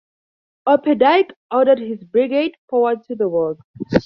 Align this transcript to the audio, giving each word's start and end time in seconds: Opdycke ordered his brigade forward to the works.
Opdycke 0.67 1.29
ordered 1.51 1.77
his 1.77 2.03
brigade 2.03 2.55
forward 2.67 3.03
to 3.03 3.13
the 3.15 3.29
works. 3.29 3.63